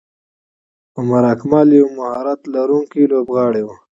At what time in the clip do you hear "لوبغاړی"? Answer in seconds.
3.11-3.61